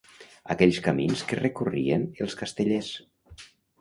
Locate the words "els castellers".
2.27-2.91